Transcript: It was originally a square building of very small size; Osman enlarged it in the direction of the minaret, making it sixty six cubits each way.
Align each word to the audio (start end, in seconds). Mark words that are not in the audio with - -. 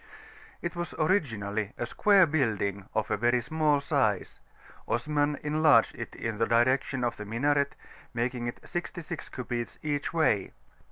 It 0.63 0.75
was 0.75 0.95
originally 0.97 1.73
a 1.77 1.85
square 1.85 2.25
building 2.25 2.89
of 2.95 3.09
very 3.09 3.39
small 3.39 3.79
size; 3.79 4.39
Osman 4.87 5.37
enlarged 5.43 5.93
it 5.93 6.15
in 6.15 6.39
the 6.39 6.47
direction 6.47 7.03
of 7.03 7.17
the 7.17 7.23
minaret, 7.25 7.75
making 8.11 8.47
it 8.47 8.67
sixty 8.67 9.01
six 9.01 9.29
cubits 9.29 9.77
each 9.83 10.11
way. 10.11 10.53